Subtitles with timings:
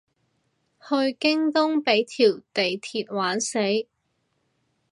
[0.03, 0.03] 去
[1.13, 3.59] 東京畀條地鐵玩死